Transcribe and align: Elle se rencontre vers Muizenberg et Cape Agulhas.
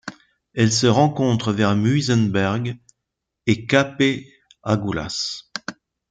Elle 0.55 0.71
se 0.71 0.87
rencontre 0.87 1.53
vers 1.53 1.75
Muizenberg 1.75 2.75
et 3.45 3.67
Cape 3.67 4.01
Agulhas. 4.63 5.43